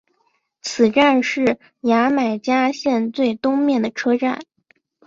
[0.63, 4.41] 此站是牙买加线最东面的车站。